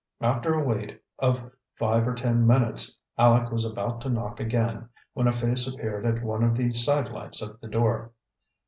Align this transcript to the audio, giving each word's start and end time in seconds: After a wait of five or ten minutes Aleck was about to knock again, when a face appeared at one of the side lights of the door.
After 0.21 0.55
a 0.55 0.63
wait 0.63 0.99
of 1.19 1.51
five 1.75 2.07
or 2.07 2.15
ten 2.15 2.47
minutes 2.47 2.97
Aleck 3.19 3.51
was 3.51 3.63
about 3.65 4.01
to 4.01 4.09
knock 4.09 4.39
again, 4.39 4.89
when 5.13 5.27
a 5.27 5.31
face 5.31 5.71
appeared 5.71 6.07
at 6.07 6.23
one 6.23 6.43
of 6.43 6.57
the 6.57 6.73
side 6.73 7.09
lights 7.11 7.39
of 7.43 7.59
the 7.61 7.67
door. 7.67 8.11